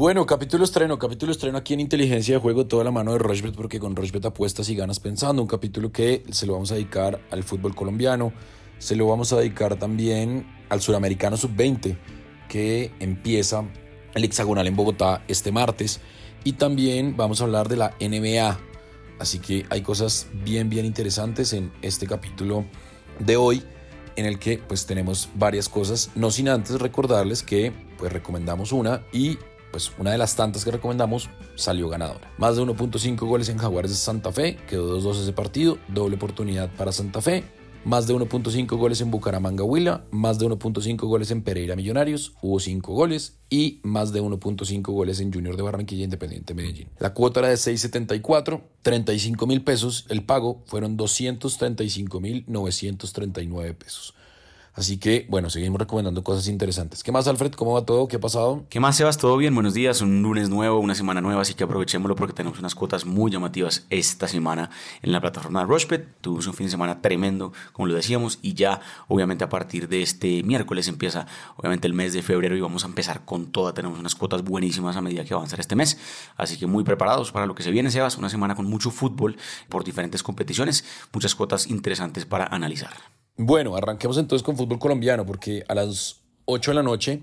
[0.00, 3.54] Bueno, capítulo estreno, capítulo estreno aquí en Inteligencia de Juego, toda la mano de Rochbet,
[3.54, 5.42] porque con Rochbet apuestas y ganas pensando.
[5.42, 8.32] Un capítulo que se lo vamos a dedicar al fútbol colombiano,
[8.78, 11.98] se lo vamos a dedicar también al suramericano sub-20,
[12.48, 13.62] que empieza
[14.14, 16.00] el hexagonal en Bogotá este martes.
[16.44, 18.58] Y también vamos a hablar de la NBA.
[19.18, 22.64] Así que hay cosas bien, bien interesantes en este capítulo
[23.18, 23.62] de hoy
[24.16, 29.02] en el que pues tenemos varias cosas, no sin antes recordarles que pues recomendamos una
[29.12, 29.38] y
[29.70, 32.32] pues una de las tantas que recomendamos salió ganadora.
[32.38, 36.70] Más de 1.5 goles en Jaguares de Santa Fe, quedó 2-2 ese partido, doble oportunidad
[36.76, 37.44] para Santa Fe.
[37.82, 42.60] Más de 1.5 goles en Bucaramanga Huila, más de 1.5 goles en Pereira Millonarios, hubo
[42.60, 46.90] 5 goles y más de 1.5 goles en Junior de Barranquilla Independiente Medellín.
[46.98, 54.14] La cuota era de 6.74, 35 mil pesos, el pago fueron 235 mil 939 pesos.
[54.74, 57.02] Así que, bueno, seguimos recomendando cosas interesantes.
[57.02, 57.52] ¿Qué más, Alfred?
[57.52, 58.06] ¿Cómo va todo?
[58.06, 58.66] ¿Qué ha pasado?
[58.70, 59.18] ¿Qué más, Sebas?
[59.18, 59.52] ¿Todo bien?
[59.52, 60.00] Buenos días.
[60.00, 63.86] Un lunes nuevo, una semana nueva, así que aprovechémoslo porque tenemos unas cuotas muy llamativas
[63.90, 64.70] esta semana
[65.02, 66.20] en la plataforma Rushbet.
[66.20, 70.02] Tuvimos un fin de semana tremendo, como lo decíamos, y ya, obviamente, a partir de
[70.02, 73.74] este miércoles empieza, obviamente, el mes de febrero y vamos a empezar con toda.
[73.74, 75.98] Tenemos unas cuotas buenísimas a medida que avanza este mes.
[76.36, 78.18] Así que muy preparados para lo que se viene, Sebas.
[78.18, 79.36] Una semana con mucho fútbol
[79.68, 83.19] por diferentes competiciones, muchas cuotas interesantes para analizar.
[83.42, 87.22] Bueno, arranquemos entonces con fútbol colombiano, porque a las 8 de la noche,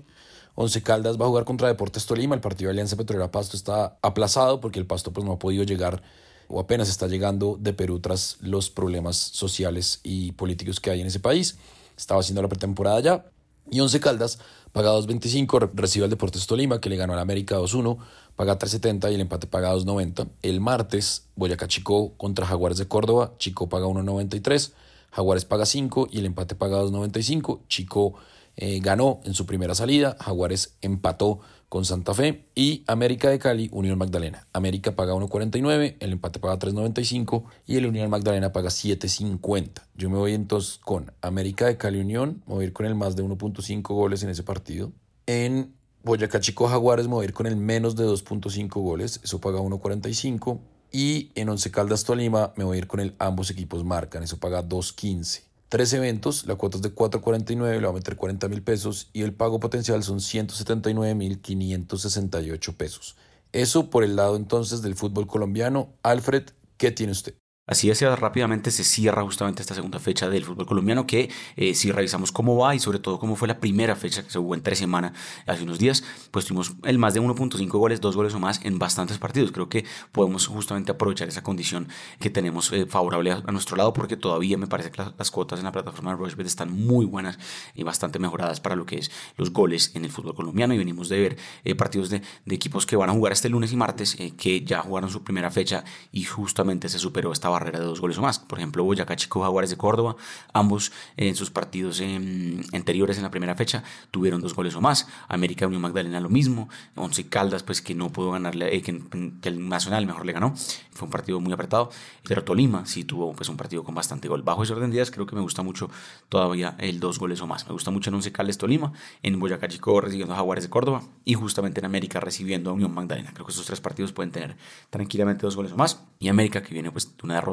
[0.56, 2.34] Once Caldas va a jugar contra Deportes Tolima.
[2.34, 5.62] El partido de Alianza Petrolera Pasto está aplazado porque el Pasto pues, no ha podido
[5.62, 6.02] llegar
[6.48, 11.06] o apenas está llegando de Perú tras los problemas sociales y políticos que hay en
[11.06, 11.56] ese país.
[11.96, 13.24] Estaba haciendo la pretemporada ya.
[13.70, 14.40] Y Once Caldas
[14.72, 17.96] paga 2.25, recibe al Deportes Tolima, que le ganó al América 2-1,
[18.34, 20.26] paga 3.70 y el empate paga 2.90.
[20.42, 24.72] El martes, Boyacá Chico contra Jaguares de Córdoba, Chico paga 1.93.
[25.10, 27.60] Jaguares paga 5 y el empate paga 2.95.
[27.68, 28.14] Chico
[28.56, 33.68] eh, ganó en su primera salida, Jaguares empató con Santa Fe y América de Cali,
[33.72, 34.46] Unión Magdalena.
[34.52, 39.82] América paga 1.49, el empate paga 3.95 y el Unión Magdalena paga 7.50.
[39.94, 43.82] Yo me voy entonces con América de Cali Unión, me con el más de 1.5
[43.94, 44.92] goles en ese partido.
[45.26, 50.58] En Boyacá Chico Jaguares me con el menos de 2.5 goles, eso paga 1.45.
[50.90, 54.38] Y en Once Caldas Tolima me voy a ir con el ambos equipos marcan, eso
[54.38, 55.42] paga 2.15.
[55.68, 59.22] Tres eventos, la cuota es de 4.49, le voy a meter 40 mil pesos y
[59.22, 63.16] el pago potencial son 179 mil 568 pesos.
[63.52, 65.90] Eso por el lado entonces del fútbol colombiano.
[66.02, 66.44] Alfred,
[66.78, 67.34] ¿qué tiene usted?
[67.68, 71.92] Así es, rápidamente se cierra justamente esta segunda fecha del fútbol colombiano que eh, si
[71.92, 74.62] revisamos cómo va y sobre todo cómo fue la primera fecha que se jugó en
[74.62, 75.12] tres semanas
[75.46, 78.78] hace unos días, pues tuvimos el más de 1.5 goles, dos goles o más en
[78.78, 79.52] bastantes partidos.
[79.52, 81.88] Creo que podemos justamente aprovechar esa condición
[82.20, 85.66] que tenemos eh, favorable a, nuestro lado porque todavía me parece que las, cuotas en
[85.66, 87.38] la plataforma de Rushbet están muy buenas
[87.74, 91.10] y bastante mejoradas para lo que es los goles en el fútbol colombiano y venimos
[91.10, 94.64] de ver eh, partidos de, equipos que van a jugar este lunes y martes que
[94.64, 98.22] ya jugaron su primera fecha y justamente se superó esta barrera de dos goles o
[98.22, 98.38] más.
[98.38, 100.16] Por ejemplo, Boyacá Chico Jaguares de Córdoba,
[100.52, 105.08] ambos en sus partidos em, anteriores en la primera fecha tuvieron dos goles o más.
[105.28, 106.68] América Unión Magdalena lo mismo.
[106.94, 109.02] Once Caldas, pues que no pudo ganarle, eh, que,
[109.42, 110.54] el Nacional mejor le ganó.
[110.92, 111.90] Fue un partido muy apretado.
[112.26, 114.42] Pero Tolima sí tuvo pues un partido con bastante gol.
[114.42, 115.90] Bajo ese orden de días creo que me gusta mucho
[116.28, 117.66] todavía el dos goles o más.
[117.66, 118.92] Me gusta mucho en Once Caldas Tolima,
[119.22, 122.92] en Boyacá Chico recibiendo a Jaguares de Córdoba y justamente en América recibiendo a Unión
[122.92, 123.32] Magdalena.
[123.32, 124.56] Creo que esos tres partidos pueden tener
[124.90, 126.02] tranquilamente dos goles o más.
[126.18, 127.47] Y América que viene pues de una derrota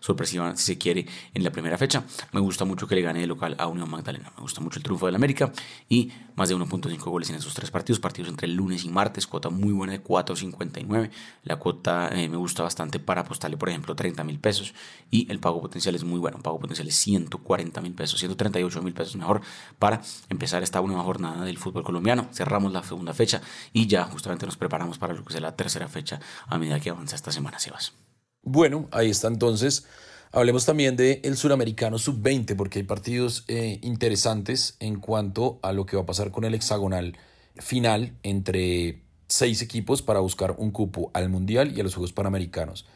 [0.00, 2.04] sorpresiva, si se quiere, en la primera fecha.
[2.32, 4.32] Me gusta mucho que le gane de local a Unión Magdalena.
[4.36, 5.52] Me gusta mucho el triunfo del América
[5.88, 8.00] y más de 1.5 goles en esos tres partidos.
[8.00, 11.10] Partidos entre lunes y martes, cuota muy buena de 4.59.
[11.44, 14.74] La cuota eh, me gusta bastante para apostarle, por ejemplo, 30 mil pesos
[15.10, 16.36] y el pago potencial es muy bueno.
[16.36, 19.40] El pago potencial es 140 mil pesos, 138 mil pesos mejor
[19.78, 22.28] para empezar esta última jornada del fútbol colombiano.
[22.32, 23.40] Cerramos la segunda fecha
[23.72, 26.90] y ya justamente nos preparamos para lo que será la tercera fecha a medida que
[26.90, 28.07] avanza esta semana, Sebas.
[28.42, 29.84] Bueno, ahí está entonces.
[30.32, 35.86] Hablemos también del el suramericano sub-20, porque hay partidos eh, interesantes en cuanto a lo
[35.86, 37.16] que va a pasar con el hexagonal
[37.56, 42.86] final entre seis equipos para buscar un cupo al Mundial y a los Juegos Panamericanos.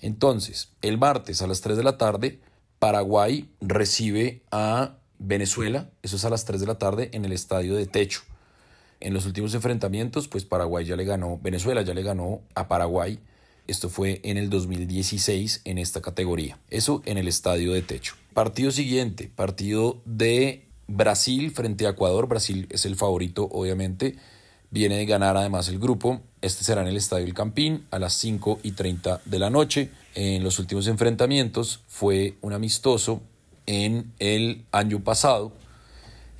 [0.00, 2.40] Entonces, el martes a las 3 de la tarde,
[2.78, 7.74] Paraguay recibe a Venezuela, eso es a las 3 de la tarde en el estadio
[7.74, 8.22] de Techo.
[9.00, 13.20] En los últimos enfrentamientos, pues Paraguay ya le ganó, Venezuela ya le ganó a Paraguay
[13.68, 16.58] esto fue en el 2016 en esta categoría.
[16.70, 18.14] Eso en el estadio de techo.
[18.34, 22.26] Partido siguiente, partido de Brasil frente a Ecuador.
[22.26, 24.16] Brasil es el favorito, obviamente.
[24.70, 26.22] Viene de ganar además el grupo.
[26.40, 29.90] Este será en el Estadio El Campín a las 5 y 30 de la noche.
[30.14, 33.22] En los últimos enfrentamientos fue un amistoso
[33.66, 35.52] en el año pasado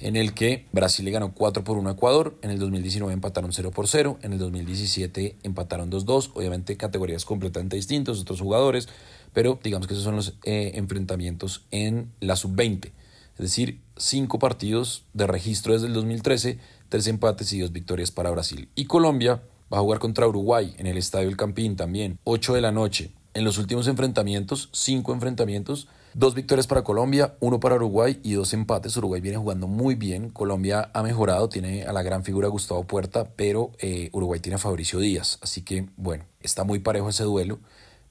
[0.01, 3.53] en el que Brasil le ganó 4 por 1 a Ecuador, en el 2019 empataron
[3.53, 8.89] 0 por 0, en el 2017 empataron 2-2, obviamente categorías completamente distintas, otros jugadores,
[9.33, 15.05] pero digamos que esos son los eh, enfrentamientos en la sub-20, es decir, 5 partidos
[15.15, 16.59] de registro desde el 2013,
[16.89, 18.69] 3 empates y 2 victorias para Brasil.
[18.75, 19.43] Y Colombia
[19.73, 23.13] va a jugar contra Uruguay en el Estadio El Campín también, 8 de la noche.
[23.35, 28.53] En los últimos enfrentamientos, 5 enfrentamientos, Dos victorias para Colombia, uno para Uruguay y dos
[28.53, 28.97] empates.
[28.97, 30.31] Uruguay viene jugando muy bien.
[30.31, 34.59] Colombia ha mejorado, tiene a la gran figura Gustavo Puerta, pero eh, Uruguay tiene a
[34.59, 35.39] Fabricio Díaz.
[35.43, 37.61] Así que, bueno, está muy parejo ese duelo.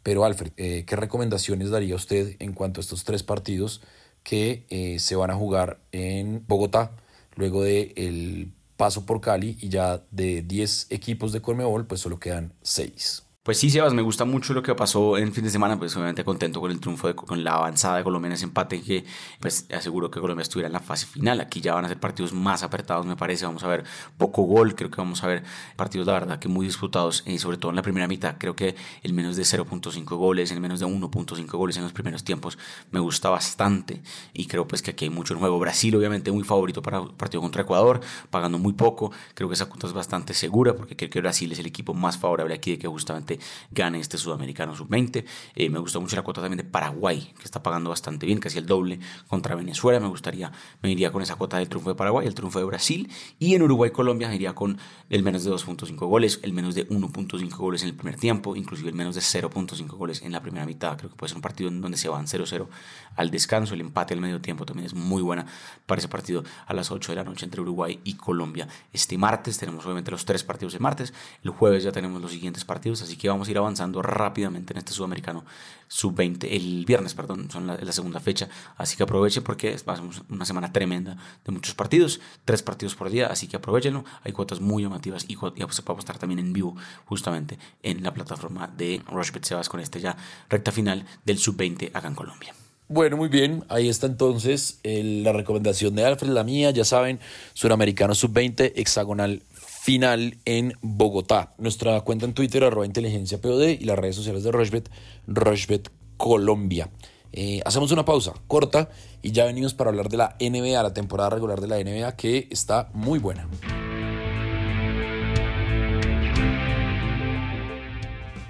[0.03, 3.81] Pero Alfred, eh, ¿qué recomendaciones daría usted en cuanto a estos tres partidos
[4.23, 6.91] que eh, se van a jugar en Bogotá
[7.35, 12.19] luego del el paso por Cali y ya de 10 equipos de Colmebol, pues solo
[12.19, 13.26] quedan 6?
[13.47, 16.25] Pues sí, Sebas, me gusta mucho lo que pasó en fin de semana, pues obviamente
[16.25, 19.05] contento con el triunfo, de, con la avanzada de Colombia en ese empate que
[19.39, 21.39] pues aseguró que Colombia estuviera en la fase final.
[21.39, 23.85] Aquí ya van a ser partidos más apretados, me parece, vamos a ver
[24.17, 25.43] poco gol, creo que vamos a ver
[25.77, 28.75] partidos, la verdad, que muy disputados, y sobre todo en la primera mitad, creo que
[29.01, 32.57] el menos de 0.5 goles, el menos de 1.5 goles en los primeros tiempos
[32.91, 34.01] me gusta bastante
[34.33, 35.57] y creo pues que aquí hay mucho en juego.
[35.57, 39.67] Brasil obviamente muy favorito para el partido contra Ecuador, pagando muy poco, creo que esa
[39.67, 42.77] cuota es bastante segura porque creo que Brasil es el equipo más favorable aquí de
[42.77, 43.36] que justamente
[43.71, 45.25] gane este sudamericano sub-20.
[45.55, 48.57] Eh, me gusta mucho la cuota también de Paraguay, que está pagando bastante bien, casi
[48.57, 49.99] el doble contra Venezuela.
[49.99, 50.51] Me gustaría,
[50.81, 53.09] me iría con esa cuota del triunfo de Paraguay, el triunfo de Brasil.
[53.39, 54.77] Y en Uruguay-Colombia me iría con
[55.09, 58.89] el menos de 2.5 goles, el menos de 1.5 goles en el primer tiempo, inclusive
[58.89, 60.97] el menos de 0.5 goles en la primera mitad.
[60.97, 62.67] Creo que puede ser un partido en donde se van 0-0
[63.15, 63.73] al descanso.
[63.73, 65.45] El empate al medio tiempo también es muy buena
[65.85, 68.67] para ese partido a las 8 de la noche entre Uruguay y Colombia.
[68.93, 71.13] Este martes tenemos obviamente los tres partidos de martes.
[71.43, 74.79] El jueves ya tenemos los siguientes partidos, así que vamos a ir avanzando rápidamente en
[74.79, 75.45] este sudamericano
[75.87, 79.85] sub-20, el viernes, perdón, son la, segunda fecha, así que aprovechen porque es
[80.29, 84.59] una semana tremenda de muchos partidos, tres partidos por día, así que aprovechenlo, hay cuotas
[84.59, 86.75] muy llamativas y, y se puede estar también en vivo
[87.05, 90.17] justamente en la plataforma de Rushbet Sebas con este ya
[90.49, 92.53] recta final del sub-20 acá en Colombia.
[92.89, 93.65] Bueno, muy bien.
[93.67, 97.19] Ahí está entonces la recomendación de Alfred, la mía, ya saben,
[97.53, 99.41] Suramericano Sub-20, hexagonal
[99.87, 101.53] final en Bogotá.
[101.57, 104.91] Nuestra cuenta en Twitter, arroba inteligencia POD, y las redes sociales de Rochbet,
[105.27, 106.89] Rochbet Colombia.
[107.31, 108.89] Eh, hacemos una pausa corta
[109.21, 112.49] y ya venimos para hablar de la NBA, la temporada regular de la NBA, que
[112.51, 113.47] está muy buena.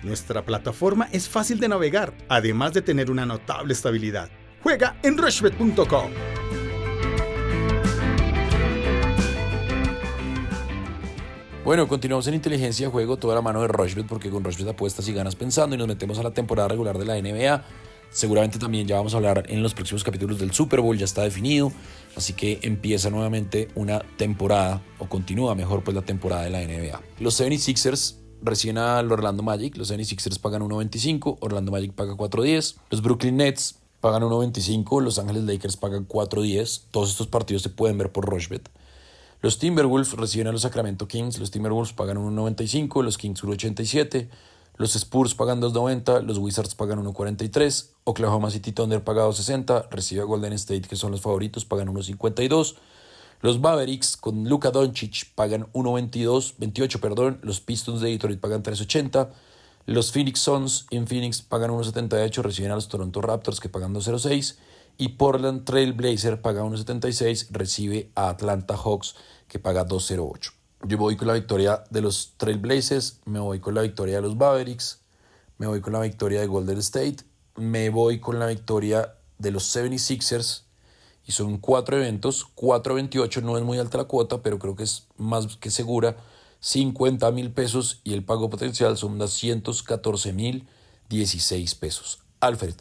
[0.01, 4.31] Nuestra plataforma es fácil de navegar, además de tener una notable estabilidad.
[4.63, 6.36] Juega en rushbet.com.
[11.67, 15.05] Bueno, continuamos en inteligencia de juego, toda la mano de Rushbet, porque con Rushbet apuestas
[15.09, 17.61] y ganas pensando y nos metemos a la temporada regular de la NBA.
[18.09, 21.23] Seguramente también ya vamos a hablar en los próximos capítulos del Super Bowl, ya está
[21.23, 21.73] definido,
[22.15, 27.01] así que empieza nuevamente una temporada, o continúa mejor pues la temporada de la NBA.
[27.19, 33.01] Los 76ers recién al Orlando Magic, los 76ers pagan 1.25, Orlando Magic paga 4.10, los
[33.01, 38.09] Brooklyn Nets pagan 1.25, Los Ángeles Lakers pagan 4.10, todos estos partidos se pueden ver
[38.09, 38.69] por Rushbet.
[39.41, 44.29] Los Timberwolves reciben a los Sacramento Kings, los Timberwolves pagan 1.95, los Kings 1.87,
[44.77, 50.23] los Spurs pagan 2.90, los Wizards pagan 1.43, Oklahoma City Thunder paga 2.60, recibe a
[50.23, 52.77] Golden State que son los favoritos, pagan 1.52,
[53.41, 59.29] los Mavericks con Luka Doncic pagan 1.22, 28 perdón, los Pistons de Detroit pagan 3.80,
[59.85, 64.55] los Phoenix Suns en Phoenix pagan 1.78, reciben a los Toronto Raptors que pagan 2.06
[64.97, 69.15] y Portland Trail Blazer paga 1.76, recibe a Atlanta Hawks
[69.47, 70.51] que paga 2.08.
[70.87, 74.21] Yo voy con la victoria de los Trail Blazers, me voy con la victoria de
[74.21, 75.01] los Mavericks,
[75.57, 77.17] me voy con la victoria de Golden State,
[77.55, 80.63] me voy con la victoria de los 76ers
[81.25, 85.07] y son cuatro eventos, 4.28 no es muy alta la cuota, pero creo que es
[85.17, 86.17] más que segura,
[86.59, 90.67] 50 mil pesos y el pago potencial son 214 mil
[91.09, 92.19] 16 pesos.
[92.39, 92.75] Alfred,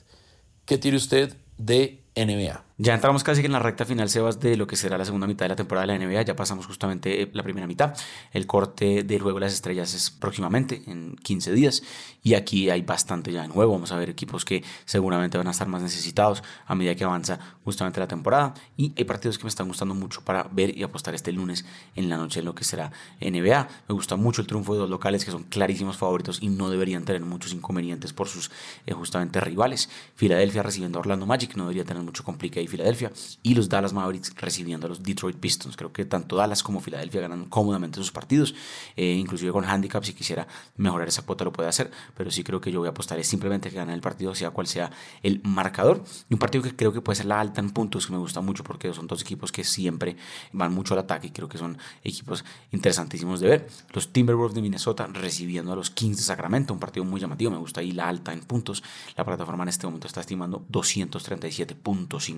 [0.64, 2.58] ¿qué tiene usted de NBA.
[2.78, 5.46] Ya entramos casi en la recta final, Sebas, de lo que será la segunda mitad
[5.46, 6.20] de la temporada de la NBA.
[6.20, 7.96] Ya pasamos justamente eh, la primera mitad.
[8.34, 11.82] El corte del juego de las estrellas es próximamente, en 15 días.
[12.22, 13.72] Y aquí hay bastante ya de nuevo.
[13.72, 17.38] Vamos a ver equipos que seguramente van a estar más necesitados a medida que avanza
[17.64, 18.52] justamente la temporada.
[18.76, 21.64] Y hay partidos que me están gustando mucho para ver y apostar este lunes
[21.94, 22.92] en la noche en lo que será
[23.22, 23.68] NBA.
[23.88, 27.06] Me gusta mucho el triunfo de dos locales que son clarísimos favoritos y no deberían
[27.06, 28.50] tener muchos inconvenientes por sus
[28.84, 29.88] eh, justamente rivales.
[30.14, 34.34] Filadelfia recibiendo a Orlando Magic no debería tener mucho complique Filadelfia, y los Dallas Mavericks
[34.36, 35.76] recibiendo a los Detroit Pistons.
[35.76, 38.54] Creo que tanto Dallas como Filadelfia ganan cómodamente sus partidos,
[38.96, 40.46] eh, inclusive con handicap, si quisiera
[40.76, 43.28] mejorar esa cuota lo puede hacer, pero sí creo que yo voy a apostar es
[43.28, 44.90] simplemente que gane el partido, sea cual sea
[45.22, 46.04] el marcador.
[46.28, 48.40] Y un partido que creo que puede ser la alta en puntos, que me gusta
[48.40, 50.16] mucho porque son dos equipos que siempre
[50.52, 53.68] van mucho al ataque y creo que son equipos interesantísimos de ver.
[53.92, 57.58] Los Timberwolves de Minnesota recibiendo a los Kings de Sacramento, un partido muy llamativo, me
[57.58, 58.82] gusta ahí la alta en puntos.
[59.16, 62.28] La plataforma en este momento está estimando 237.5 puntos,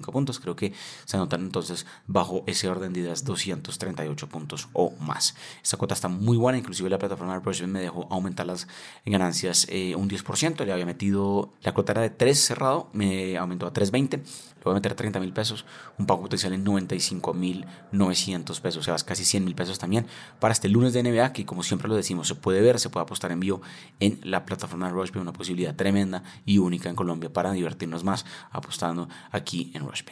[0.40, 0.72] creo que
[1.04, 5.34] se anotan entonces bajo ese orden de ideas 238 puntos o más.
[5.62, 8.68] Esta cuota está muy buena, inclusive la plataforma de me dejó aumentar las
[9.04, 13.66] ganancias eh, un 10%, le había metido, la cuota era de 3 cerrado, me aumentó
[13.66, 15.64] a 3.20, le voy a meter 30 mil pesos,
[15.98, 20.06] un pago potencial en 95 mil 900 pesos, o sea, casi 100 mil pesos también
[20.40, 23.04] para este lunes de NBA, que como siempre lo decimos, se puede ver, se puede
[23.04, 23.60] apostar en vivo
[24.00, 28.26] en la plataforma de Rushbet, una posibilidad tremenda y única en Colombia para divertirnos más
[28.50, 30.07] apostando aquí en Rushbet.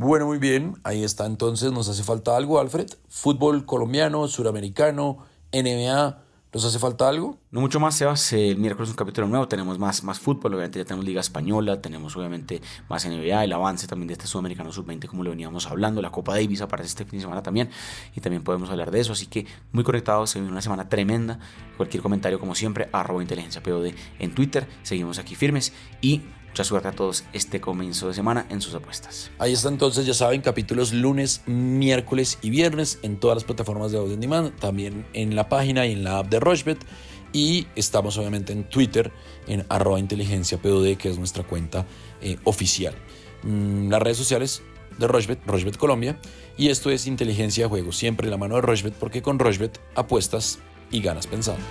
[0.00, 5.18] Bueno, muy bien, ahí está entonces, nos hace falta algo, Alfred, fútbol colombiano, suramericano,
[5.52, 6.22] NBA,
[6.54, 7.36] ¿Nos hace falta algo?
[7.50, 8.32] No mucho más, Sebas.
[8.32, 9.46] El miércoles un capítulo nuevo.
[9.48, 10.54] Tenemos más, más fútbol.
[10.54, 11.82] Obviamente ya tenemos Liga Española.
[11.82, 13.44] Tenemos obviamente más NBA.
[13.44, 16.00] El avance también de este Sudamericano Sub-20, como lo veníamos hablando.
[16.00, 17.68] La Copa Davis aparece este fin de semana también.
[18.16, 19.12] Y también podemos hablar de eso.
[19.12, 20.30] Así que muy conectados.
[20.30, 21.38] Se viene una semana tremenda.
[21.76, 24.66] Cualquier comentario, como siempre, arroba inteligencia POD en Twitter.
[24.84, 25.74] Seguimos aquí firmes.
[26.00, 26.22] Y
[26.58, 29.30] Mucha suerte a todos este comienzo de semana en sus apuestas.
[29.38, 33.98] Ahí está entonces, ya saben, capítulos lunes, miércoles y viernes en todas las plataformas de
[33.98, 36.84] audio on demand, también en la página y en la app de Rochbet.
[37.32, 39.12] Y estamos obviamente en Twitter,
[39.46, 41.86] en arroba inteligencia POD, que es nuestra cuenta
[42.20, 42.96] eh, oficial.
[43.44, 44.62] Mm, las redes sociales
[44.98, 46.18] de Rochbet, Rochbet Colombia.
[46.56, 49.78] Y esto es inteligencia de juego, siempre en la mano de Rochbet, porque con Rochbet
[49.94, 50.58] apuestas
[50.90, 51.62] y ganas pensando.